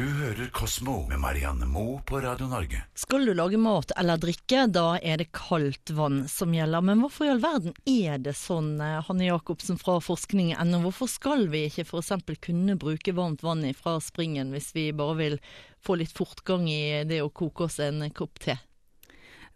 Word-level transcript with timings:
Du 0.00 0.06
hører 0.06 0.46
Kosmo 0.56 1.02
med 1.10 1.20
Marianne 1.20 1.66
Moe 1.68 1.98
på 2.08 2.22
Radio 2.24 2.46
Norge. 2.48 2.78
Skal 2.96 3.26
du 3.28 3.34
lage 3.36 3.58
mat 3.60 3.90
eller 4.00 4.16
drikke, 4.16 4.62
da 4.72 4.94
er 4.96 5.20
det 5.20 5.26
kaldt 5.36 5.92
vann 5.92 6.22
som 6.24 6.54
gjelder. 6.56 6.80
Men 6.88 7.02
hvorfor 7.04 7.26
i 7.26 7.32
all 7.34 7.42
verden 7.42 7.74
er 7.84 8.16
det 8.24 8.32
sånn, 8.40 8.70
eh, 8.80 9.02
Hanne 9.04 9.26
Jacobsen 9.26 9.76
fra 9.76 9.98
forskning.no? 10.00 10.80
Hvorfor 10.86 11.10
skal 11.18 11.50
vi 11.52 11.66
ikke 11.68 11.84
f.eks. 11.84 12.14
kunne 12.40 12.78
bruke 12.80 13.12
varmt 13.12 13.44
vann 13.44 13.68
fra 13.76 13.98
springen 14.00 14.56
hvis 14.56 14.72
vi 14.72 14.86
bare 14.96 15.18
vil 15.20 15.38
få 15.84 16.00
litt 16.00 16.16
fortgang 16.16 16.64
i 16.72 17.04
det 17.04 17.20
å 17.20 17.28
koke 17.28 17.68
oss 17.68 17.76
en 17.84 18.00
kopp 18.16 18.40
te? 18.40 18.56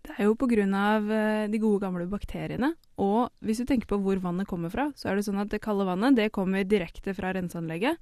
Det 0.04 0.18
er 0.18 0.26
jo 0.28 0.34
pga. 0.36 0.64
Eh, 0.64 1.48
de 1.48 1.60
gode 1.60 1.80
gamle 1.80 2.04
bakteriene. 2.10 2.74
Og 3.00 3.30
hvis 3.40 3.62
du 3.62 3.66
tenker 3.66 3.88
på 3.88 3.98
hvor 4.04 4.20
vannet 4.22 4.46
kommer 4.46 4.70
fra, 4.70 4.90
så 4.94 5.10
er 5.10 5.16
det 5.16 5.24
sånn 5.26 5.40
at 5.40 5.50
det 5.50 5.62
kalde 5.64 5.86
vannet 5.88 6.18
det 6.18 6.30
kommer 6.34 6.64
direkte 6.64 7.14
fra 7.16 7.32
renseanlegget 7.34 7.96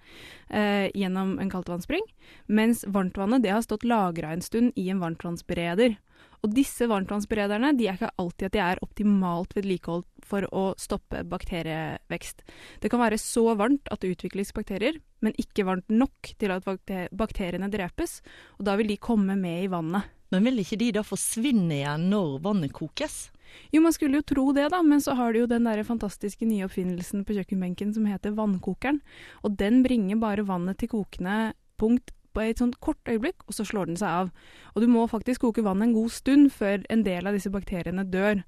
eh, 0.50 0.90
gjennom 0.98 1.38
en 1.40 1.52
kaldtvannsspring. 1.52 2.02
Mens 2.50 2.82
varmtvannet 2.84 3.44
det 3.44 3.54
har 3.54 3.62
stått 3.62 3.86
lagra 3.86 4.32
en 4.34 4.42
stund 4.42 4.74
i 4.74 4.88
en 4.90 5.02
varmtvannsbereder. 5.02 5.94
Og 6.42 6.50
disse 6.56 6.88
varmtvannsberederne 6.90 7.70
de 7.78 7.86
er 7.86 7.94
ikke 7.94 8.10
alltid 8.18 8.48
at 8.48 8.56
de 8.56 8.62
er 8.64 8.82
optimalt 8.82 9.54
vedlikeholdt 9.54 10.08
for 10.26 10.46
å 10.50 10.64
stoppe 10.80 11.22
bakterievekst. 11.30 12.42
Det 12.82 12.90
kan 12.90 13.02
være 13.02 13.20
så 13.22 13.52
varmt 13.58 13.86
at 13.94 14.02
det 14.02 14.16
utvikles 14.16 14.50
bakterier, 14.56 14.98
men 15.22 15.38
ikke 15.38 15.66
varmt 15.68 15.86
nok 15.92 16.34
til 16.42 16.54
at 16.54 16.66
bakteriene 17.14 17.70
drepes. 17.70 18.18
Og 18.58 18.66
da 18.66 18.74
vil 18.80 18.90
de 18.90 18.98
komme 18.98 19.38
med 19.38 19.68
i 19.68 19.70
vannet. 19.70 20.10
Men 20.32 20.46
vil 20.48 20.62
ikke 20.62 20.80
de 20.80 20.90
da 20.96 21.04
forsvinne 21.04 21.76
igjen 21.76 22.08
når 22.12 22.38
vannet 22.44 22.72
kokes? 22.76 23.26
Jo, 23.72 23.82
man 23.84 23.92
skulle 23.92 24.20
jo 24.20 24.24
tro 24.24 24.46
det, 24.56 24.70
da, 24.72 24.80
men 24.80 25.02
så 25.04 25.12
har 25.18 25.32
du 25.32 25.42
jo 25.42 25.50
den 25.50 25.68
der 25.68 25.82
fantastiske 25.84 26.46
nye 26.48 26.64
oppfinnelsen 26.64 27.26
på 27.28 27.36
kjøkkenbenken 27.36 27.92
som 27.92 28.08
heter 28.08 28.32
vannkokeren. 28.36 29.02
Og 29.44 29.58
den 29.60 29.82
bringer 29.84 30.20
bare 30.22 30.46
vannet 30.48 30.80
til 30.80 30.92
kokende 30.94 31.52
punkt 31.80 32.14
på 32.32 32.44
et 32.46 32.62
sånt 32.62 32.78
kort 32.80 33.00
øyeblikk, 33.08 33.44
og 33.44 33.56
så 33.56 33.66
slår 33.68 33.90
den 33.90 33.98
seg 34.00 34.08
av. 34.22 34.30
Og 34.72 34.84
du 34.84 34.88
må 34.88 35.04
faktisk 35.10 35.44
koke 35.44 35.64
vannet 35.64 35.90
en 35.90 35.98
god 35.98 36.14
stund 36.16 36.48
før 36.54 36.80
en 36.92 37.04
del 37.04 37.28
av 37.28 37.36
disse 37.36 37.52
bakteriene 37.52 38.06
dør. 38.08 38.40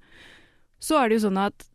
Så 0.81 0.97
er 0.97 1.09
det 1.09 1.19
jo 1.19 1.27
sånn 1.27 1.43
at 1.43 1.67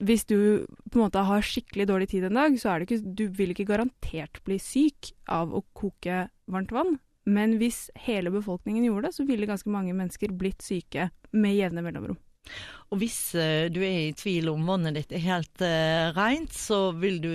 hvis 0.00 0.24
du 0.24 0.64
på 0.88 0.96
en 0.96 1.04
måte 1.04 1.26
har 1.28 1.44
skikkelig 1.44 1.86
dårlig 1.90 2.08
tid 2.14 2.24
en 2.30 2.40
dag, 2.40 2.56
så 2.56 2.72
er 2.72 2.80
det 2.80 2.88
ikke, 2.88 3.14
du 3.20 3.26
vil 3.36 3.52
ikke 3.52 3.68
garantert 3.68 4.40
bli 4.46 4.56
syk 4.56 5.12
av 5.28 5.52
å 5.52 5.60
koke 5.76 6.24
varmt 6.48 6.72
vann. 6.72 6.96
Men 7.28 7.58
hvis 7.60 7.88
hele 8.00 8.32
befolkningen 8.32 8.86
gjorde 8.86 9.08
det, 9.08 9.16
så 9.16 9.26
ville 9.28 9.48
ganske 9.48 9.70
mange 9.72 9.94
mennesker 9.96 10.32
blitt 10.36 10.64
syke 10.64 11.10
med 11.36 11.56
jevne 11.56 11.84
mellomrom. 11.84 12.18
Og 12.90 13.00
hvis 13.02 13.18
uh, 13.36 13.68
du 13.70 13.82
er 13.84 14.08
i 14.08 14.16
tvil 14.16 14.50
om 14.52 14.64
vannet 14.66 14.96
ditt 14.96 15.14
er 15.14 15.24
helt 15.26 15.62
uh, 15.62 16.10
rent, 16.16 16.54
så 16.56 16.90
vil 16.96 17.20
du 17.22 17.32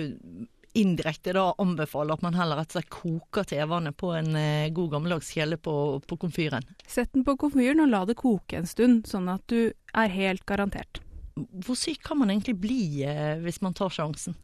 indirekte 0.76 1.32
da 1.32 1.46
anbefale 1.62 2.12
at 2.12 2.24
man 2.24 2.36
heller 2.36 2.58
rett 2.60 2.74
og 2.74 2.76
slett 2.76 2.90
koker 2.92 3.46
tevannet 3.48 3.96
på 3.96 4.10
en 4.18 4.34
uh, 4.36 4.68
god 4.76 4.96
gammeldags 4.96 5.30
kjele 5.32 5.56
på, 5.56 5.76
på 6.04 6.18
komfyren. 6.26 6.66
Sett 6.84 7.14
den 7.14 7.24
på 7.24 7.38
komfyren 7.40 7.80
og 7.86 7.92
la 7.94 8.02
det 8.08 8.18
koke 8.20 8.58
en 8.60 8.68
stund, 8.68 9.06
sånn 9.08 9.30
at 9.32 9.46
du 9.52 9.70
er 9.70 10.12
helt 10.12 10.44
garantert. 10.48 11.00
Hvor 11.36 11.76
syk 11.78 12.02
kan 12.04 12.20
man 12.20 12.32
egentlig 12.32 12.56
bli 12.60 13.04
hvis 13.44 13.60
man 13.64 13.76
tar 13.76 13.92
sjansen? 13.92 14.36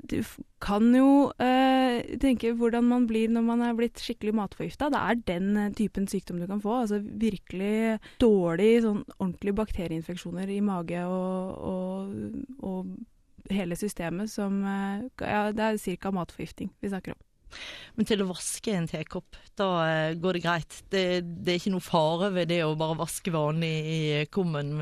Du 0.00 0.18
kan 0.62 0.88
jo 0.96 1.30
eh, 1.42 2.02
tenke 2.22 2.52
hvordan 2.58 2.86
man 2.88 3.06
blir 3.10 3.30
når 3.32 3.44
man 3.46 3.62
er 3.64 3.76
blitt 3.76 4.00
skikkelig 4.00 4.34
matforgifta. 4.38 4.88
Det 4.92 5.00
er 5.00 5.20
den 5.28 5.56
eh, 5.56 5.72
typen 5.78 6.08
sykdom 6.10 6.40
du 6.40 6.46
kan 6.50 6.62
få. 6.62 6.82
Altså 6.82 7.00
virkelig 7.02 7.98
dårlig, 8.22 8.70
sånn 8.86 9.02
ordentlige 9.18 9.58
bakterieinfeksjoner 9.60 10.50
i 10.52 10.60
mage 10.64 11.04
og, 11.06 11.66
og, 11.72 12.62
og 12.64 13.52
hele 13.52 13.78
systemet 13.78 14.32
som 14.32 14.62
eh, 14.64 15.04
Ja, 15.20 15.44
det 15.52 15.68
er 15.68 16.00
ca. 16.00 16.14
matforgifting 16.14 16.72
vi 16.80 16.92
snakker 16.92 17.16
om. 17.16 17.22
Men 17.98 18.08
til 18.08 18.24
å 18.24 18.28
vaske 18.30 18.74
en 18.76 18.88
tekopp, 18.90 19.38
da 19.58 19.68
eh, 19.86 20.14
går 20.20 20.38
det 20.38 20.44
greit. 20.44 20.78
Det, 20.92 21.04
det, 21.22 21.54
er 21.54 21.60
ikke 21.60 21.74
noe 21.74 21.84
fare 21.84 22.32
ved 22.34 22.50
det 22.52 22.62
å 22.66 22.74
bare 22.78 22.98
vaske 23.00 23.34
vanlig 23.34 23.72
i 23.92 24.00
kummen. 24.32 24.74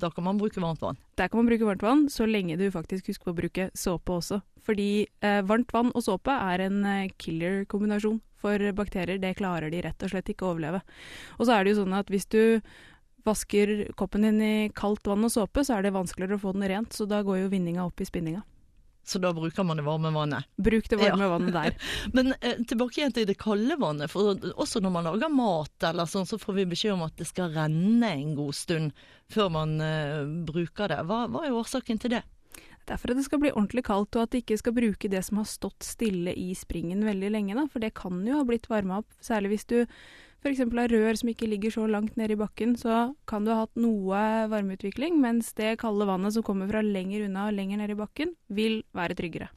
Da 0.00 0.12
kan 0.12 0.28
man 0.28 0.40
bruke 0.40 0.62
varmt 0.62 0.82
vann. 0.84 1.00
Der 1.20 1.30
kan 1.30 1.42
man 1.42 1.50
bruke 1.50 1.68
varmt 1.68 1.84
vann, 1.86 2.08
så 2.12 2.28
lenge 2.28 2.58
du 2.60 2.68
faktisk 2.74 3.10
husker 3.12 3.30
på 3.30 3.36
å 3.36 3.40
bruke 3.42 3.70
såpe 3.78 4.18
også. 4.20 4.42
Fordi 4.66 5.06
eh, 5.24 5.40
varmt 5.46 5.72
vann 5.74 5.90
og 5.92 6.04
såpe 6.06 6.34
er 6.34 6.66
en 6.68 6.84
eh, 6.86 7.10
killer-kombinasjon 7.18 8.20
for 8.42 8.72
bakterier. 8.76 9.20
Det 9.22 9.36
klarer 9.38 9.72
de 9.72 9.82
rett 9.84 10.06
og 10.06 10.12
slett 10.12 10.30
ikke 10.32 10.46
å 10.46 10.54
overleve. 10.54 10.82
Og 11.38 11.46
så 11.46 11.56
er 11.56 11.64
det 11.64 11.74
jo 11.74 11.82
sånn 11.82 11.98
at 11.98 12.10
hvis 12.12 12.28
du 12.30 12.42
vasker 13.26 13.92
koppen 13.98 14.26
din 14.26 14.40
i 14.42 14.54
kaldt 14.74 15.06
vann 15.06 15.26
og 15.26 15.34
såpe, 15.34 15.64
så 15.66 15.76
er 15.76 15.86
det 15.86 15.94
vanskeligere 15.94 16.38
å 16.38 16.42
få 16.42 16.54
den 16.56 16.66
rent, 16.70 16.94
så 16.94 17.06
da 17.06 17.22
går 17.26 17.44
jo 17.44 17.52
vinninga 17.52 17.84
opp 17.86 18.02
i 18.02 18.08
spinninga. 18.08 18.42
Så 19.04 19.18
da 19.18 19.32
bruker 19.34 19.66
man 19.66 19.80
det 19.80 19.84
varme 19.86 20.12
vannet. 20.14 20.46
Bruk 20.56 20.88
det 20.90 20.98
varme 21.00 21.26
ja. 21.26 21.30
vannet 21.32 21.54
der. 21.56 21.74
Men 22.16 22.34
eh, 22.40 22.60
tilbake 22.68 23.00
igjen 23.00 23.14
til 23.16 23.26
det 23.26 23.38
kalde 23.40 23.76
vannet. 23.80 24.12
For 24.12 24.36
også 24.52 24.82
når 24.82 24.94
man 24.94 25.08
lager 25.10 25.32
mat 25.32 25.88
eller 25.88 26.10
sånn, 26.10 26.28
så 26.28 26.38
får 26.38 26.60
vi 26.60 26.68
beskjed 26.70 26.94
om 26.94 27.02
at 27.08 27.16
det 27.18 27.26
skal 27.30 27.50
renne 27.56 28.12
en 28.12 28.36
god 28.38 28.54
stund 28.56 29.02
før 29.32 29.50
man 29.58 29.74
eh, 29.82 30.22
bruker 30.46 30.92
det. 30.92 31.02
Hva, 31.08 31.24
hva 31.32 31.44
er 31.48 31.58
årsaken 31.58 32.02
til 32.02 32.14
det? 32.14 32.22
Derfor 32.86 33.12
at 33.12 33.18
det 33.20 33.26
skal 33.26 33.42
bli 33.42 33.52
ordentlig 33.52 33.84
kaldt, 33.86 34.16
og 34.16 34.26
at 34.26 34.32
de 34.34 34.40
ikke 34.42 34.58
skal 34.58 34.74
bruke 34.74 35.10
det 35.10 35.22
som 35.26 35.38
har 35.38 35.46
stått 35.50 35.86
stille 35.86 36.34
i 36.34 36.50
springen 36.58 37.04
veldig 37.06 37.30
lenge. 37.30 37.56
Da. 37.58 37.66
For 37.70 37.82
det 37.82 37.94
kan 37.98 38.22
jo 38.26 38.40
ha 38.40 38.46
blitt 38.46 38.68
varma 38.70 39.02
opp, 39.02 39.10
særlig 39.22 39.56
hvis 39.56 39.68
du 39.70 39.78
f.eks. 40.42 40.62
av 40.66 40.88
rør 40.90 41.18
som 41.18 41.30
ikke 41.30 41.48
ligger 41.50 41.74
så 41.74 41.86
langt 41.90 42.16
nede 42.18 42.34
i 42.34 42.40
bakken, 42.40 42.74
så 42.78 43.12
kan 43.30 43.46
du 43.46 43.52
ha 43.54 43.62
hatt 43.62 43.78
noe 43.78 44.22
varmeutvikling, 44.50 45.20
mens 45.22 45.52
det 45.58 45.76
kalde 45.82 46.08
vannet 46.08 46.34
som 46.34 46.46
kommer 46.46 46.70
fra 46.70 46.82
lenger 46.82 47.28
unna 47.28 47.48
og 47.50 47.56
lenger 47.58 47.82
nede 47.82 47.94
i 47.94 48.00
bakken, 48.02 48.34
vil 48.50 48.82
være 48.96 49.18
tryggere. 49.18 49.52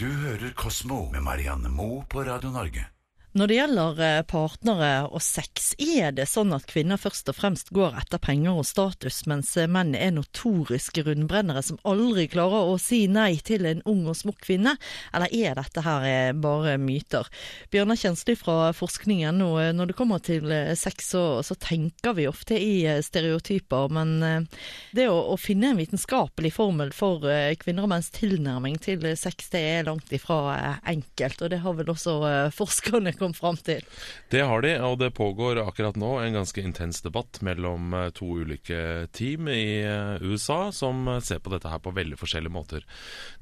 Du 0.00 0.06
hører 0.06 0.52
Kosmo 0.56 1.06
med 1.12 1.24
Marianne 1.24 1.72
Moe 1.72 2.04
på 2.08 2.26
Radio 2.28 2.52
Norge. 2.52 2.90
Når 3.36 3.50
det 3.50 3.56
gjelder 3.58 3.98
eh, 4.00 4.22
partnere 4.24 4.90
og 5.12 5.20
sex, 5.20 5.74
er 5.76 6.14
det 6.16 6.24
sånn 6.30 6.54
at 6.56 6.64
kvinner 6.70 6.96
først 6.96 7.28
og 7.28 7.36
fremst 7.36 7.68
går 7.76 7.98
etter 8.00 8.20
penger 8.22 8.56
og 8.56 8.64
status, 8.64 9.18
mens 9.28 9.50
eh, 9.60 9.68
menn 9.68 9.90
er 9.92 10.14
notoriske 10.16 11.02
rundbrennere 11.04 11.60
som 11.60 11.76
aldri 11.84 12.24
klarer 12.32 12.70
å 12.70 12.78
si 12.80 13.02
nei 13.12 13.34
til 13.44 13.68
en 13.68 13.82
ung 13.84 14.06
og 14.08 14.16
smukk 14.16 14.40
kvinne, 14.46 14.72
eller 15.12 15.34
er 15.36 15.58
dette 15.58 15.84
her 15.84 16.06
eh, 16.08 16.30
bare 16.32 16.78
myter? 16.80 17.28
Bjørnar 17.74 18.00
Kjensli 18.00 18.38
fra 18.40 18.70
forskningen, 18.72 19.42
når 19.76 19.92
det 19.92 19.98
kommer 19.98 20.24
til 20.24 20.48
sex, 20.72 21.12
så, 21.12 21.26
så, 21.44 21.58
tenker 21.60 22.16
vi 22.16 22.28
ofte 22.30 22.56
i 22.56 22.88
stereotyper, 23.04 23.92
men 23.92 24.48
det 24.96 25.10
å, 25.12 25.18
å 25.34 25.36
finne 25.36 25.74
en 25.74 25.80
vitenskapelig 25.82 26.54
formel 26.56 26.94
for 26.96 27.20
kvinner 27.60 27.84
og 27.84 27.92
menns 27.92 28.08
tilnærming 28.16 28.80
til 28.80 29.04
sex, 29.18 29.50
det 29.52 29.64
er 29.74 29.88
langt 29.90 30.12
ifra 30.16 30.78
enkelt, 30.88 31.42
og 31.42 31.52
det 31.52 31.60
har 31.64 31.76
vel 31.76 31.92
også 31.92 32.16
forskerne 32.56 33.12
kommet 33.12 33.25
kom 33.26 33.34
fram 33.36 33.58
til. 33.58 33.84
Det 34.30 34.42
har 34.46 34.62
de, 34.62 34.72
og 34.86 34.98
det 35.02 35.12
pågår 35.16 35.60
akkurat 35.64 35.98
nå 35.98 36.16
en 36.22 36.38
ganske 36.38 36.62
intens 36.62 37.02
debatt 37.04 37.40
mellom 37.46 37.94
eh, 37.94 38.08
to 38.16 38.28
ulike 38.42 39.08
team 39.16 39.50
i 39.52 39.82
eh, 39.82 40.22
USA 40.22 40.70
som 40.74 41.06
eh, 41.10 41.22
ser 41.24 41.42
på 41.42 41.52
dette 41.52 41.70
her 41.70 41.82
på 41.82 41.94
veldig 41.96 42.18
forskjellige 42.20 42.54
måter. 42.54 42.86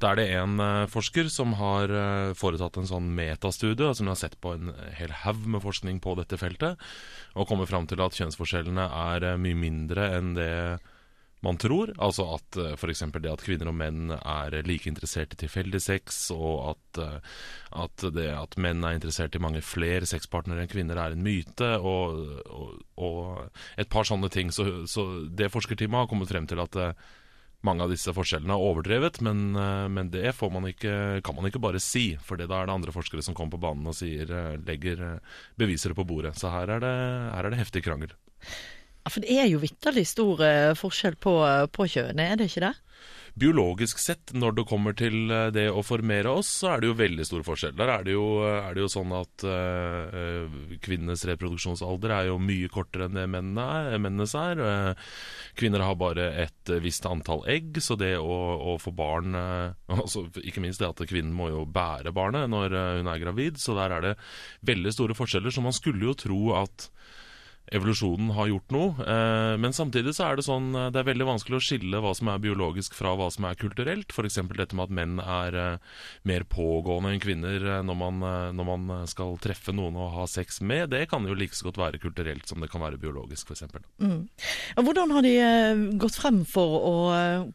Da 0.01 0.13
er 0.13 0.21
det 0.21 0.29
en 0.39 0.63
forsker 0.91 1.29
som 1.33 1.55
har 1.59 1.91
foretatt 2.39 2.77
en 2.79 2.89
sånn 2.89 3.11
metastudie, 3.17 3.87
altså 3.87 4.03
som 4.03 4.11
har 4.11 4.19
sett 4.21 4.37
på 4.43 4.55
en 4.57 4.73
hel 4.99 5.13
haug 5.25 5.45
med 5.51 5.63
forskning 5.65 6.01
på 6.05 6.17
dette 6.19 6.39
feltet, 6.41 6.81
og 7.35 7.49
kommer 7.49 7.69
fram 7.69 7.89
til 7.91 8.03
at 8.05 8.17
kjønnsforskjellene 8.17 8.87
er 8.89 9.29
mye 9.41 9.59
mindre 9.59 10.11
enn 10.17 10.35
det 10.37 10.53
man 11.45 11.59
tror. 11.61 11.93
Altså 12.03 12.27
at 12.35 12.59
uh, 12.59 12.71
eh, 12.73 12.77
f.eks. 12.79 13.05
det 13.15 13.33
at 13.33 13.45
kvinner 13.45 13.71
og 13.71 13.77
menn 13.79 14.15
er 14.17 14.57
like 14.67 14.89
interessert 14.91 15.35
i 15.37 15.41
tilfeldig 15.45 15.81
sex, 15.83 16.21
og 16.35 16.75
at, 16.75 17.01
uh, 17.03 17.41
at, 17.85 18.07
det 18.17 18.31
at 18.33 18.57
menn 18.61 18.85
er 18.85 18.97
interessert 18.99 19.37
i 19.37 19.43
mange 19.43 19.63
flere 19.65 20.09
sexpartnere 20.09 20.65
enn 20.65 20.73
kvinner, 20.73 21.01
er 21.01 21.17
en 21.17 21.25
myte, 21.25 21.75
og, 21.81 22.23
og, 22.49 22.79
og 22.97 23.61
et 23.81 23.91
par 23.93 24.09
sånne 24.09 24.33
ting. 24.33 24.55
Så, 24.55 24.87
så, 24.91 25.07
det 25.29 25.53
forskerteamet 25.53 26.05
har 26.05 26.11
kommet 26.11 26.33
frem 26.33 26.49
til 26.51 26.63
at 26.65 26.81
uh, 26.81 27.13
mange 27.65 27.85
av 27.85 27.93
disse 27.93 28.13
forskjellene 28.13 28.53
er 28.53 28.61
overdrevet, 28.61 29.23
men, 29.25 29.55
men 29.57 30.11
det 30.13 30.35
man 30.53 30.67
ikke, 30.69 31.23
kan 31.25 31.33
man 31.33 31.49
ikke 31.49 31.63
bare 31.65 31.81
si. 31.81 32.11
For 32.21 32.37
da 32.37 32.45
er 32.45 32.69
det 32.69 32.75
andre 32.75 32.93
forskere 32.93 33.25
som 33.25 33.33
kommer 33.33 33.57
på 33.57 33.63
banen 33.63 33.89
og 33.89 33.97
sier, 33.97 34.29
legger 34.69 35.01
beviser 35.57 35.97
på 35.97 36.05
bordet. 36.05 36.35
Så 36.37 36.53
her 36.53 36.75
er 36.77 36.85
det, 36.85 36.93
her 37.33 37.49
er 37.49 37.55
det 37.55 37.63
heftig 37.63 37.87
krangel. 37.87 38.13
Ja, 39.05 39.13
For 39.13 39.21
det 39.21 39.37
er 39.37 39.51
jo 39.53 39.61
vitterlig 39.61 40.07
stor 40.09 40.41
eh, 40.45 40.73
forskjell 40.81 41.21
på, 41.21 41.37
eh, 41.45 41.67
på 41.69 41.85
kjønnet, 41.93 42.25
er 42.25 42.41
det 42.41 42.49
ikke 42.49 42.65
det? 42.65 42.75
Biologisk 43.35 43.99
sett, 43.99 44.31
når 44.33 44.55
det 44.57 44.63
kommer 44.71 44.95
til 44.97 45.27
eh, 45.29 45.51
det 45.53 45.67
å 45.69 45.83
formere 45.85 46.31
oss, 46.39 46.49
så 46.63 46.71
er 46.71 46.81
det 46.81 46.89
jo 46.89 46.95
veldig 46.97 47.27
stor 47.29 47.43
forskjell. 47.45 47.75
Der 47.77 47.91
er 47.93 48.07
det 48.07 48.15
jo, 48.15 48.25
er 48.49 48.71
det 48.73 48.81
jo 48.81 48.89
sånn 48.95 49.13
at 49.19 49.45
øh, 49.45 50.55
kvinnenes 50.87 51.27
reproduksjonsalder 51.29 52.15
er 52.17 52.31
jo 52.31 52.39
mye 52.41 52.71
kortere 52.73 53.11
enn 53.11 53.19
det 53.19 53.27
mennene 53.29 53.99
mennenes 54.01 54.33
er. 54.41 54.63
Kvinner 55.59 55.85
har 55.85 55.99
bare 56.01 56.31
et 56.47 56.73
visst 56.81 57.05
antall 57.11 57.45
egg, 57.51 57.77
så 57.85 57.99
det 58.01 58.15
å, 58.17 58.39
å 58.73 58.79
få 58.81 58.95
barn 58.97 59.37
altså, 59.99 60.25
Ikke 60.41 60.65
minst 60.65 60.81
det 60.81 60.89
at 60.89 61.05
kvinnen 61.11 61.35
må 61.37 61.51
jo 61.53 61.67
bære 61.69 62.15
barnet 62.17 62.49
når 62.49 62.79
hun 63.03 63.13
er 63.13 63.21
gravid, 63.21 63.61
så 63.61 63.77
der 63.77 63.99
er 63.99 64.09
det 64.09 64.15
veldig 64.65 64.95
store 64.97 65.19
forskjeller. 65.19 65.53
Så 65.53 65.67
man 65.67 65.77
skulle 65.77 66.09
jo 66.09 66.17
tro 66.25 66.41
at 66.63 66.89
evolusjonen 67.73 68.31
har 68.37 68.51
gjort 68.51 68.75
noe. 68.75 69.07
Eh, 69.09 69.55
men 69.61 69.73
samtidig 69.73 70.15
så 70.17 70.29
er 70.29 70.39
det 70.39 70.47
sånn 70.47 70.75
eh, 70.77 70.91
det 70.93 71.01
er 71.01 71.09
veldig 71.09 71.29
vanskelig 71.29 71.59
å 71.59 71.65
skille 71.65 72.01
hva 72.05 72.13
som 72.17 72.29
er 72.29 72.43
biologisk 72.43 72.97
fra 72.97 73.15
hva 73.17 73.31
som 73.33 73.47
er 73.49 73.59
kulturelt. 73.59 74.13
F.eks. 74.13 74.41
dette 74.53 74.77
med 74.77 74.85
at 74.85 74.95
menn 74.99 75.17
er 75.23 75.59
eh, 75.61 75.95
mer 76.29 76.45
pågående 76.51 77.15
enn 77.15 77.23
kvinner 77.23 77.65
når 77.85 77.99
man, 77.99 78.21
når 78.57 78.69
man 78.69 79.09
skal 79.11 79.37
treffe 79.43 79.73
noen 79.75 79.97
og 80.01 80.13
ha 80.19 80.27
sex 80.31 80.61
med. 80.61 80.91
Det 80.93 81.07
kan 81.11 81.25
jo 81.29 81.37
like 81.39 81.57
så 81.57 81.69
godt 81.69 81.81
være 81.81 82.03
kulturelt 82.03 82.49
som 82.51 82.61
det 82.61 82.71
kan 82.73 82.85
være 82.85 83.01
biologisk, 83.01 83.51
f.eks. 83.51 83.65
Mm. 84.03 84.27
Hvordan 84.85 85.15
har 85.15 85.25
de 85.25 85.35
gått 86.01 86.19
frem 86.21 86.43
for 86.49 86.77
å, 86.79 86.95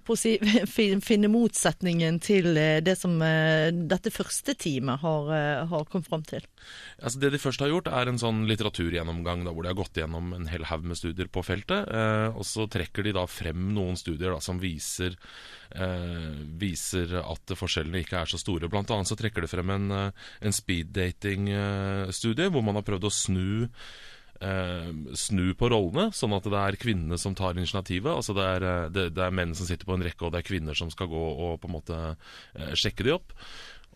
på 0.06 0.16
å 0.16 0.20
si, 0.20 0.36
finne 1.10 1.32
motsetningen 1.32 2.20
til 2.24 2.58
det 2.86 2.96
som 2.98 3.20
dette 3.20 4.14
første 4.14 4.56
teamet 4.60 5.04
har, 5.04 5.32
har 5.70 5.88
kommet 5.92 6.10
frem 6.10 6.26
til? 6.28 6.46
Altså 7.00 7.22
det 7.22 7.34
de 7.34 7.42
først 7.42 7.62
har 7.64 7.72
gjort, 7.72 7.90
er 7.94 8.10
en 8.10 8.20
sånn 8.22 8.44
litteraturgjennomgang 8.50 9.46
da, 9.46 9.54
hvor 9.54 9.66
de 9.66 9.72
har 9.72 9.80
gått 9.80 9.99
gjennom 10.00 10.34
en 10.36 10.50
hel 10.52 10.66
haug 10.70 10.86
med 10.88 11.00
studier 11.00 11.30
på 11.32 11.44
feltet. 11.46 11.88
Eh, 11.88 12.28
og 12.34 12.46
så 12.48 12.68
trekker 12.72 13.06
de 13.06 13.16
da 13.18 13.26
frem 13.30 13.70
noen 13.76 13.98
studier 14.00 14.34
da, 14.34 14.40
som 14.44 14.60
viser, 14.62 15.18
eh, 15.76 16.30
viser 16.62 17.20
at 17.22 17.56
forskjellene 17.60 18.04
ikke 18.04 18.22
er 18.22 18.32
så 18.32 18.40
store. 18.42 18.72
Blant 18.72 18.92
annet 18.96 19.10
så 19.10 19.18
trekker 19.20 19.46
de 19.46 19.52
frem 19.52 19.70
en, 19.76 19.92
eh, 19.92 20.30
en 20.42 20.56
speeddating-studie 20.56 22.50
hvor 22.50 22.66
man 22.66 22.80
har 22.80 22.88
prøvd 22.88 23.10
å 23.10 23.14
snu 23.14 23.68
eh, 24.42 24.92
snu 25.20 25.52
på 25.60 25.70
rollene, 25.72 26.10
sånn 26.16 26.36
at 26.38 26.48
det 26.48 26.60
er 26.60 26.80
kvinnene 26.80 27.20
som 27.22 27.36
tar 27.38 27.58
initiativet. 27.58 28.12
Altså 28.12 28.36
det 28.38 28.46
er, 28.46 28.68
det, 28.94 29.10
det 29.18 29.26
er 29.26 29.36
menn 29.36 29.56
som 29.58 29.68
sitter 29.70 29.90
på 29.90 29.98
en 29.98 30.06
rekke, 30.06 30.26
og 30.26 30.34
det 30.34 30.42
er 30.44 30.50
kvinner 30.50 30.78
som 30.78 30.92
skal 30.94 31.12
gå 31.12 31.26
og 31.50 31.60
på 31.62 31.70
en 31.70 31.76
måte 31.76 32.00
eh, 32.10 32.74
sjekke 32.80 33.08
de 33.08 33.16
opp. 33.18 33.36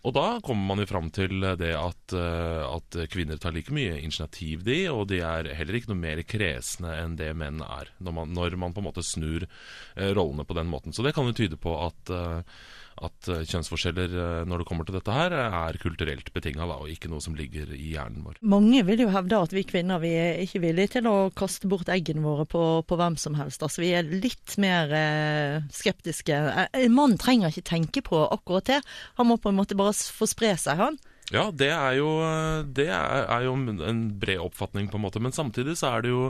Og 0.03 0.11
da 0.11 0.25
kommer 0.43 0.67
man 0.67 0.81
jo 0.83 0.87
fram 0.89 1.07
til 1.15 1.39
det 1.59 1.71
at, 1.79 2.15
eh, 2.17 2.63
at 2.67 2.97
kvinner 3.11 3.39
tar 3.39 3.55
like 3.55 3.71
mye 3.71 4.01
initiativ, 4.01 4.65
de, 4.67 4.81
og 4.91 5.07
de 5.13 5.21
er 5.23 5.47
heller 5.55 5.79
ikke 5.79 5.93
noe 5.93 6.01
mer 6.01 6.19
kresne 6.27 6.91
enn 6.99 7.15
det 7.19 7.29
menn 7.39 7.63
er, 7.63 7.93
når 8.03 8.17
man, 8.17 8.33
når 8.35 8.57
man 8.59 8.75
på 8.75 8.83
en 8.83 8.89
måte 8.89 9.05
snur 9.07 9.45
eh, 9.47 10.11
rollene 10.11 10.43
på 10.43 10.57
den 10.59 10.67
måten. 10.71 10.95
Så 10.95 11.07
det 11.07 11.15
kan 11.15 11.29
jo 11.29 11.37
tyde 11.37 11.59
på 11.61 11.77
at, 11.85 12.11
eh, 12.11 12.59
at 13.01 13.29
eh, 13.31 13.43
kjønnsforskjeller 13.49 14.13
eh, 14.13 14.41
når 14.49 14.61
det 14.61 14.67
kommer 14.69 14.87
til 14.87 14.97
dette 14.97 15.15
her, 15.15 15.33
er 15.33 15.79
kulturelt 15.81 16.29
betinga, 16.35 16.67
og 16.67 16.91
ikke 16.91 17.09
noe 17.11 17.23
som 17.23 17.37
ligger 17.37 17.71
i 17.73 17.93
hjernen 17.95 18.25
vår. 18.25 18.37
Mange 18.45 18.83
vil 18.85 19.05
jo 19.05 19.09
hevde 19.13 19.39
at 19.39 19.55
vi 19.55 19.63
kvinner 19.67 20.01
vi 20.03 20.11
er 20.19 20.43
ikke 20.43 20.61
villige 20.63 20.95
til 20.97 21.09
å 21.09 21.15
kaste 21.35 21.69
bort 21.71 21.89
eggene 21.93 22.23
våre 22.25 22.45
på, 22.49 22.63
på 22.85 22.99
hvem 22.99 23.17
som 23.19 23.37
helst. 23.39 23.63
Altså, 23.65 23.81
vi 23.83 23.93
er 23.97 24.05
litt 24.05 24.57
mer 24.61 24.93
eh, 24.97 25.63
skeptiske. 25.73 26.37
Eh, 26.53 26.83
En 26.85 26.93
mann 26.97 27.17
trenger 27.21 27.49
ikke 27.49 27.69
tenke 27.73 28.05
på 28.05 28.21
akkurat 28.27 28.69
det. 28.69 28.81
Han 29.17 29.31
må 29.31 29.39
på 29.41 29.49
en 29.53 29.57
måte 29.57 29.77
bare 29.79 29.95
få 29.95 30.29
spre 30.29 30.53
seg, 30.59 30.77
han. 30.81 30.99
Ja, 31.33 31.47
det 31.55 31.71
er 31.71 31.95
jo, 31.97 32.09
det 32.75 32.89
er, 32.91 33.23
er 33.31 33.45
jo 33.47 33.55
en 33.55 34.01
bred 34.21 34.41
oppfatning, 34.43 34.89
på 34.91 34.99
en 34.99 35.05
måte. 35.05 35.21
Men 35.23 35.33
samtidig 35.33 35.77
så 35.79 35.95
er 35.95 36.03
det 36.03 36.11
jo 36.11 36.27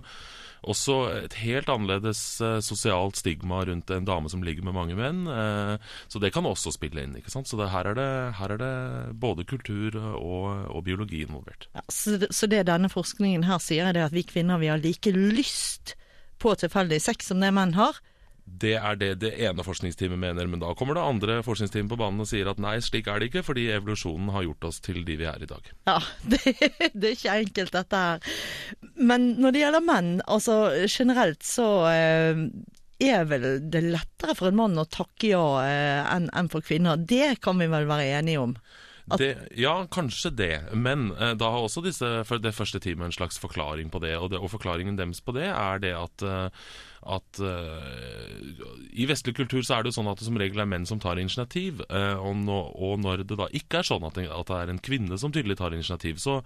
også 0.63 0.97
et 1.23 1.35
helt 1.41 1.69
annerledes 1.71 2.21
eh, 2.43 2.59
sosialt 2.63 3.19
stigma 3.19 3.63
rundt 3.67 3.91
en 3.93 4.07
dame 4.07 4.31
som 4.31 4.43
ligger 4.45 4.65
med 4.67 4.75
mange 4.77 4.97
menn. 4.97 5.25
Eh, 5.27 5.75
så 6.07 6.21
det 6.23 6.33
kan 6.35 6.47
også 6.47 6.73
spille 6.75 7.03
inn. 7.03 7.17
ikke 7.19 7.33
sant? 7.33 7.49
Så 7.49 7.59
det, 7.59 7.71
her, 7.73 7.91
er 7.91 7.99
det, 7.99 8.09
her 8.39 8.55
er 8.55 8.61
det 8.61 8.73
både 9.19 9.47
kultur 9.49 9.97
og, 9.99 10.47
og 10.71 10.85
biologi 10.87 11.23
involvert. 11.25 11.67
Ja, 11.75 11.83
så, 11.91 12.17
så 12.29 12.49
det 12.49 12.65
denne 12.69 12.91
forskningen 12.91 13.47
her 13.47 13.61
sier, 13.63 13.91
er 13.91 14.05
at 14.07 14.15
vi 14.15 14.25
kvinner 14.27 14.61
vi 14.61 14.71
har 14.71 14.81
like 14.81 15.13
lyst 15.13 15.95
på 16.43 16.55
tilfeldig 16.59 16.99
sex 17.03 17.31
som 17.31 17.43
det 17.43 17.53
menn 17.55 17.75
har. 17.77 17.99
Det 18.43 18.73
er 18.75 18.97
det 18.99 19.09
det 19.21 19.31
ene 19.45 19.63
forskningsteamet 19.63 20.19
mener, 20.19 20.47
men 20.51 20.59
da 20.59 20.73
kommer 20.75 20.97
det 20.97 21.05
andre 21.07 21.37
forskningsteamet 21.45 21.93
på 21.93 21.99
banen 21.99 22.23
og 22.23 22.27
sier 22.27 22.49
at 22.51 22.59
nei, 22.61 22.75
slik 22.83 23.07
er 23.07 23.21
det 23.21 23.31
ikke, 23.31 23.45
fordi 23.47 23.69
evolusjonen 23.71 24.33
har 24.35 24.45
gjort 24.49 24.67
oss 24.69 24.81
til 24.83 25.01
de 25.07 25.15
vi 25.21 25.27
er 25.29 25.43
i 25.43 25.49
dag. 25.49 25.71
Ja, 25.87 25.97
det, 26.31 26.41
det 26.91 27.09
er 27.09 27.15
ikke 27.15 27.39
enkelt 27.45 27.75
dette 27.77 28.03
her. 28.05 28.37
Men 28.99 29.33
når 29.39 29.55
det 29.55 29.63
gjelder 29.63 29.87
menn, 29.87 30.13
altså 30.27 30.57
generelt 30.91 31.47
så 31.47 31.67
eh, 31.89 32.43
er 33.03 33.27
vel 33.31 33.47
det 33.71 33.83
lettere 33.87 34.35
for 34.37 34.51
en 34.51 34.59
mann 34.59 34.79
å 34.79 34.87
takke 34.91 35.33
ja 35.33 35.45
eh, 35.63 36.13
enn 36.13 36.29
enn 36.35 36.51
for 36.51 36.65
kvinner. 36.65 36.99
Det 36.99 37.37
kan 37.43 37.59
vi 37.59 37.71
vel 37.71 37.87
være 37.89 38.11
enige 38.19 38.43
om. 38.43 38.57
Det, 39.03 39.49
ja, 39.59 39.73
kanskje 39.91 40.31
det, 40.31 40.53
men 40.79 41.09
eh, 41.11 41.33
da 41.35 41.49
har 41.51 41.65
også 41.65 41.81
disse, 41.83 42.07
det 42.39 42.53
første 42.55 42.79
teamet 42.79 43.09
en 43.09 43.15
slags 43.15 43.39
forklaring 43.41 43.89
på 43.91 43.99
det, 43.99 44.13
og, 44.15 44.29
det, 44.31 44.39
og 44.39 44.53
forklaringen 44.53 44.95
deres 44.99 45.19
på 45.19 45.35
det 45.35 45.49
er 45.51 45.81
det 45.83 45.91
at, 45.97 46.23
eh, 46.23 46.69
at 47.13 47.41
uh, 47.43 48.77
i 48.95 49.03
vestlig 49.09 49.35
kultur 49.35 49.59
så 49.59 49.75
er 49.75 49.83
det 49.83 49.91
jo 49.91 49.97
sånn 49.97 50.07
at 50.07 50.21
det 50.21 50.29
som 50.29 50.39
regel 50.39 50.63
er 50.63 50.69
menn 50.71 50.87
som 50.87 51.01
tar 51.03 51.19
initiativ, 51.19 51.83
Uh, 51.91 52.15
og, 52.15 52.37
nå, 52.47 52.61
og 52.79 52.95
når 53.03 53.25
det 53.27 53.35
da 53.37 53.49
ikke 53.51 53.81
er 53.81 53.89
sånn 53.89 54.07
at 54.07 54.15
at 54.23 54.47
det 54.47 54.61
er 54.61 54.71
en 54.71 54.79
kvinne 54.81 55.19
som 55.19 55.33
tydelig 55.35 55.59
tar 55.59 55.75
initiativ, 55.75 56.21
så 56.23 56.39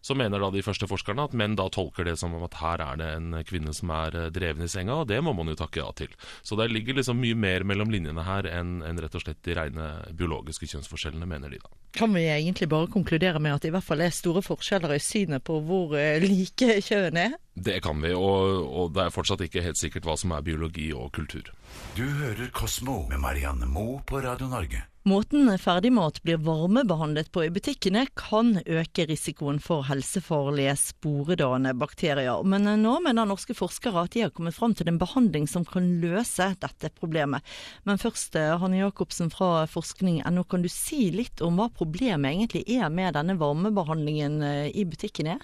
så 0.00 0.14
mener 0.18 0.40
da 0.40 0.50
de 0.54 0.62
første 0.64 0.88
forskerne 0.88 1.26
at 1.28 1.34
menn 1.36 1.56
da 1.58 1.68
tolker 1.72 2.06
det 2.08 2.16
som 2.20 2.34
om 2.36 2.44
at 2.46 2.58
her 2.60 2.82
er 2.84 3.00
det 3.00 3.08
en 3.16 3.38
kvinne 3.48 3.74
som 3.76 3.92
er 3.94 4.16
eh, 4.16 4.30
dreven 4.34 4.64
i 4.64 4.70
senga, 4.70 5.00
og 5.02 5.08
det 5.10 5.20
må 5.24 5.34
man 5.36 5.50
jo 5.50 5.58
takke 5.58 5.82
ja 5.82 5.88
til. 5.98 6.12
Så 6.42 6.58
det 6.60 6.70
ligger 6.72 6.98
liksom 6.98 7.20
mye 7.20 7.38
mer 7.38 7.66
mellom 7.68 7.92
linjene 7.92 8.24
her 8.26 8.48
enn 8.50 8.78
enn 8.86 9.00
rett 9.02 9.16
og 9.18 9.24
slett 9.24 9.42
de 9.46 9.56
rene 9.58 9.88
biologiske 10.16 10.68
kjønnsforskjellene, 10.70 11.28
mener 11.28 11.52
de 11.52 11.60
da. 11.62 11.72
Kan 11.98 12.14
vi 12.14 12.26
egentlig 12.28 12.68
bare 12.70 12.90
konkludere 12.92 13.40
med 13.42 13.56
at 13.56 13.64
det 13.64 13.72
i 13.72 13.74
hvert 13.74 13.86
fall 13.86 14.04
er 14.04 14.14
store 14.14 14.44
forskjeller 14.44 14.94
i 14.94 15.02
synet 15.02 15.44
på 15.46 15.58
hvor 15.66 15.96
eh, 15.98 16.22
like 16.22 16.80
kjønn 16.84 17.20
er? 17.20 17.38
Det 17.64 17.80
kan 17.84 17.98
vi, 18.02 18.12
og, 18.14 18.68
og 18.68 18.92
det 18.94 19.06
er 19.06 19.14
fortsatt 19.14 19.42
ikke 19.46 19.64
helt 19.64 19.80
sikkert 19.80 20.06
hva 20.08 20.14
som 20.20 20.34
er 20.36 20.44
biologi 20.46 20.90
og 20.94 21.10
kultur. 21.16 21.50
Du 21.98 22.04
hører 22.04 22.52
Kosmo 22.54 23.02
med 23.10 23.20
Marianne 23.22 23.68
Moe 23.70 24.00
på 24.06 24.22
Radio 24.24 24.50
Norge. 24.50 24.84
Måten 25.08 25.48
ferdigmat 25.56 26.18
blir 26.22 26.40
varmebehandlet 26.44 27.30
på 27.32 27.46
i 27.46 27.52
butikkene 27.54 28.02
kan 28.18 28.58
øke 28.66 29.06
risikoen 29.08 29.60
for 29.62 29.86
helsefarlige 29.88 30.74
sporedane 30.76 31.72
bakterier. 31.80 32.42
Men 32.44 32.68
nå 32.82 32.96
mener 33.06 33.28
norske 33.30 33.56
forskere 33.56 34.02
at 34.04 34.12
de 34.12 34.26
har 34.26 34.34
kommet 34.36 34.56
fram 34.58 34.74
til 34.76 34.90
en 34.90 34.98
behandling 35.00 35.46
som 35.48 35.64
kan 35.64 35.86
løse 36.02 36.50
dette 36.60 36.90
problemet. 36.98 37.46
Men 37.88 38.02
først, 38.02 38.36
eh, 38.36 38.58
Hanne 38.60 38.82
Jacobsen 38.82 39.32
fra 39.32 39.64
forskning.no, 39.70 40.44
kan 40.44 40.66
du 40.66 40.68
si 40.68 41.08
litt 41.14 41.40
om 41.40 41.56
hva 41.56 41.70
problemet 41.72 42.34
egentlig 42.34 42.66
er 42.68 42.92
med 42.92 43.16
denne 43.16 43.38
varmebehandlingen 43.40 44.42
eh, 44.42 44.68
i 44.74 44.84
butikkene? 44.84 45.38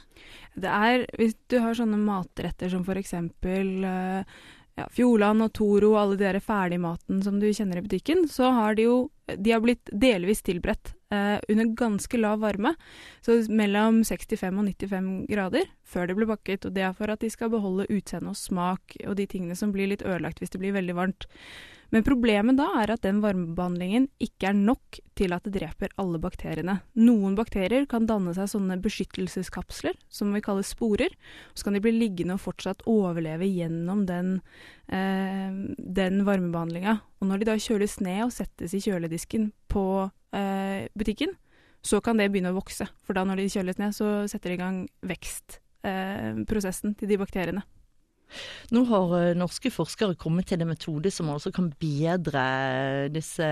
Det 0.55 0.71
er, 0.71 1.07
hvis 1.19 1.35
du 1.51 1.59
har 1.63 1.77
sånne 1.77 1.99
matretter 2.01 2.71
som 2.73 2.85
for 2.87 2.99
eksempel 3.01 3.85
eh, 3.89 4.37
ja, 4.79 4.87
Fjordland 4.91 5.47
og 5.47 5.53
Toro 5.55 5.93
og 5.95 6.01
alle 6.01 6.19
de 6.19 6.27
der 6.27 6.41
ferdigmaten 6.43 7.23
som 7.25 7.41
du 7.43 7.49
kjenner 7.51 7.81
i 7.81 7.85
butikken, 7.85 8.27
så 8.31 8.53
har 8.55 8.79
de 8.79 8.89
jo 8.89 8.97
de 9.25 9.55
har 9.55 9.63
blitt 9.65 9.89
delvis 9.89 10.43
tilberedt 10.45 10.93
eh, 11.15 11.39
under 11.49 11.71
ganske 11.79 12.19
lav 12.21 12.43
varme, 12.43 12.75
så 13.25 13.39
mellom 13.49 14.03
65 14.05 14.59
og 14.61 14.67
95 14.69 15.13
grader 15.31 15.71
før 15.89 16.11
det 16.11 16.17
blir 16.19 16.29
bakket. 16.29 16.67
Og 16.69 16.75
det 16.77 16.85
er 16.85 16.97
for 16.97 17.13
at 17.13 17.23
de 17.25 17.31
skal 17.33 17.53
beholde 17.55 17.89
utseende 17.89 18.35
og 18.35 18.39
smak 18.39 18.99
og 19.07 19.17
de 19.21 19.29
tingene 19.31 19.57
som 19.57 19.73
blir 19.73 19.89
litt 19.91 20.05
ødelagt 20.05 20.43
hvis 20.43 20.53
det 20.53 20.61
blir 20.61 20.77
veldig 20.77 20.99
varmt. 20.99 21.29
Men 21.95 22.03
problemet 22.03 22.57
da 22.59 22.67
er 22.81 22.91
at 22.91 23.05
den 23.05 23.21
varmebehandlingen 23.23 24.09
ikke 24.23 24.49
er 24.51 24.57
nok 24.59 24.99
til 25.15 25.31
at 25.37 25.45
det 25.47 25.53
dreper 25.61 25.93
alle 26.03 26.19
bakteriene. 26.19 26.81
Noen 26.99 27.37
bakterier 27.39 27.87
kan 27.87 28.09
danne 28.09 28.33
seg 28.35 28.49
sånne 28.51 28.81
beskyttelseskapsler, 28.83 29.95
som 30.11 30.33
vi 30.35 30.43
kaller 30.43 30.67
sporer. 30.67 31.15
Så 31.55 31.69
kan 31.69 31.79
de 31.79 31.83
bli 31.85 31.93
liggende 31.95 32.35
og 32.35 32.43
fortsatt 32.43 32.83
overleve 32.91 33.47
gjennom 33.47 34.03
den, 34.09 34.41
eh, 34.91 35.55
den 35.79 36.25
varmebehandlinga. 36.27 36.97
Og 37.23 37.31
når 37.31 37.39
de 37.39 37.49
da 37.53 37.55
kjøles 37.63 38.01
ned 38.03 38.25
og 38.27 38.35
settes 38.35 38.75
i 38.75 38.83
kjøledisken 38.83 39.53
på 39.71 40.11
eh, 40.35 40.91
butikken, 40.99 41.37
så 41.85 42.03
kan 42.03 42.19
det 42.19 42.33
begynne 42.33 42.51
å 42.51 42.59
vokse. 42.59 42.89
For 43.07 43.15
da 43.15 43.23
når 43.23 43.39
de 43.39 43.53
kjøles 43.55 43.79
ned, 43.79 43.95
så 43.95 44.27
setter 44.27 44.51
de 44.51 44.59
i 44.59 44.63
gang 44.65 44.83
vekstprosessen 45.07 46.99
til 46.99 47.13
de 47.13 47.23
bakteriene. 47.23 47.63
Nå 48.75 48.85
har 48.91 49.17
eh, 49.19 49.37
norske 49.39 49.73
forskere 49.73 50.19
kommet 50.21 50.49
til 50.51 50.63
en 50.63 50.73
metode 50.73 51.13
som 51.15 51.31
altså 51.33 51.53
kan 51.55 51.73
bedre 51.81 52.45
disse 53.15 53.49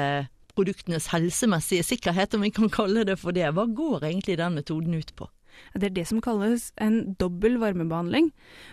produktenes 0.56 1.08
helsemessige 1.12 1.84
sikkerhet, 1.86 2.34
om 2.36 2.44
vi 2.44 2.52
kan 2.54 2.72
kalle 2.72 3.06
det 3.08 3.18
for 3.20 3.34
det. 3.36 3.48
Hva 3.56 3.66
går 3.68 4.08
egentlig 4.10 4.36
den 4.40 4.58
metoden 4.58 4.98
ut 4.98 5.14
på? 5.16 5.28
Det 5.76 5.90
er 5.90 5.96
det 5.96 6.06
som 6.08 6.20
kalles 6.24 6.70
en 6.80 7.14
dobbel 7.20 7.58
varmebehandling. 7.60 8.30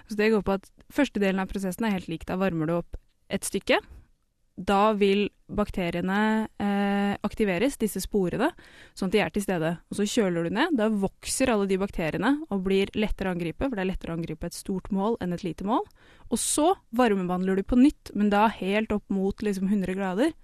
Så 0.08 0.20
det 0.20 0.32
går 0.34 0.44
på 0.48 0.58
at 0.60 0.68
første 0.92 1.22
delen 1.22 1.42
av 1.44 1.52
prosessen 1.52 1.88
er 1.88 1.98
helt 1.98 2.12
lik. 2.12 2.26
Da 2.28 2.40
varmer 2.40 2.70
du 2.70 2.78
opp 2.80 3.00
et 3.30 3.48
stykke. 3.48 3.80
Da 4.60 4.92
vil 4.92 5.30
bakteriene 5.48 6.48
eh, 6.60 7.14
aktiveres, 7.24 7.78
disse 7.80 8.02
sporene, 8.04 8.50
sånn 8.98 9.08
at 9.08 9.14
de 9.14 9.22
er 9.24 9.32
til 9.32 9.46
stede. 9.46 9.72
Og 9.88 10.00
så 10.02 10.08
kjøler 10.12 10.46
du 10.50 10.56
ned. 10.58 10.76
Da 10.76 10.90
vokser 10.92 11.54
alle 11.54 11.70
de 11.70 11.78
bakteriene 11.80 12.34
og 12.52 12.66
blir 12.66 12.92
lettere 13.00 13.32
å 13.32 13.38
angripe, 13.38 13.70
for 13.70 13.78
det 13.78 13.86
er 13.86 13.92
lettere 13.94 14.12
å 14.12 14.20
angripe 14.20 14.50
et 14.50 14.58
stort 14.58 14.92
mål 14.92 15.16
enn 15.24 15.38
et 15.38 15.46
lite 15.48 15.68
mål. 15.68 15.88
Og 16.28 16.44
så 16.44 16.74
varmebehandler 16.92 17.62
du 17.62 17.64
på 17.64 17.80
nytt, 17.80 18.12
men 18.20 18.34
da 18.34 18.50
helt 18.52 18.92
opp 18.92 19.08
mot 19.08 19.46
liksom 19.46 19.72
100 19.72 19.96
grader. 19.96 20.36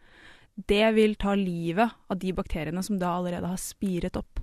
Det 0.55 0.87
vil 0.95 1.19
ta 1.19 1.35
livet 1.35 1.99
av 2.07 2.21
de 2.21 2.31
bakteriene 2.37 2.83
som 2.87 2.95
da 3.01 3.17
allerede 3.17 3.51
har 3.51 3.59
spiret 3.59 4.15
opp. 4.15 4.39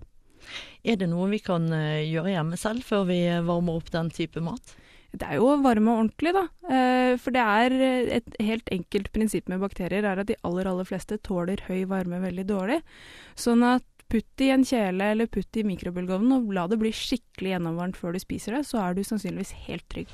Er 0.84 1.00
det 1.00 1.08
noe 1.08 1.30
vi 1.32 1.40
kan 1.40 1.70
eh, 1.72 2.04
gjøre 2.10 2.34
hjemme 2.34 2.60
selv 2.60 2.84
før 2.84 3.08
vi 3.08 3.22
varmer 3.46 3.80
opp 3.80 3.88
den 3.94 4.12
type 4.12 4.44
mat? 4.44 4.76
Det 5.12 5.28
er 5.28 5.36
jo 5.36 5.50
varme 5.60 5.92
og 5.92 5.98
ordentlig, 6.06 6.32
da. 6.32 6.46
Eh, 6.72 7.14
For 7.20 7.34
det 7.34 7.42
er 7.44 7.74
eh, 7.76 8.12
et 8.18 8.36
helt 8.40 8.68
enkelt 8.72 9.12
prinsipp 9.12 9.50
med 9.52 9.60
bakterier 9.60 10.06
er 10.08 10.22
at 10.22 10.30
de 10.30 10.38
aller, 10.42 10.68
aller 10.70 10.88
fleste 10.88 11.18
tåler 11.20 11.60
høy 11.68 11.84
varme 11.90 12.22
veldig 12.22 12.46
dårlig. 12.48 12.80
Sånn 13.36 13.64
at 13.66 13.84
putt 14.12 14.26
det 14.36 14.48
i 14.48 14.52
en 14.52 14.64
kjele 14.68 15.12
eller 15.14 15.28
putt 15.32 15.48
det 15.52 15.62
i 15.62 15.68
mikrobølgeovnen 15.68 16.34
og 16.36 16.50
la 16.52 16.66
det 16.68 16.76
bli 16.80 16.90
skikkelig 16.96 17.54
gjennomvarmt 17.54 17.96
før 17.96 18.12
du 18.16 18.20
spiser 18.20 18.58
det, 18.58 18.64
så 18.68 18.80
er 18.82 18.96
du 18.96 19.00
sannsynligvis 19.08 19.54
helt 19.68 19.86
trygg. 19.92 20.12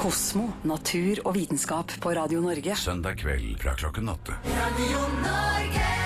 Kosmo, 0.00 0.48
natur 0.66 1.22
og 1.24 1.36
vitenskap 1.38 1.94
på 2.02 2.14
Radio 2.18 2.42
Norge. 2.42 2.74
Søndag 2.78 3.22
kveld 3.22 3.54
fra 3.62 3.74
klokken 3.78 4.10
åtte. 4.14 4.38
Radio 4.50 5.06
Norge. 5.22 6.05